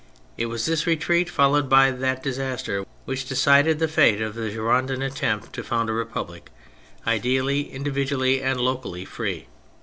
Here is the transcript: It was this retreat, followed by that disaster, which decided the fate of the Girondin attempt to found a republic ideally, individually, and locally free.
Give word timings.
It 0.35 0.47
was 0.47 0.65
this 0.65 0.87
retreat, 0.87 1.29
followed 1.29 1.69
by 1.69 1.91
that 1.91 2.23
disaster, 2.23 2.87
which 3.05 3.27
decided 3.29 3.77
the 3.77 3.87
fate 3.87 4.19
of 4.19 4.33
the 4.33 4.49
Girondin 4.51 5.03
attempt 5.03 5.53
to 5.53 5.63
found 5.63 5.91
a 5.91 5.93
republic 5.93 6.49
ideally, 7.05 7.71
individually, 7.71 8.41
and 8.41 8.59
locally 8.59 9.05
free. 9.05 9.45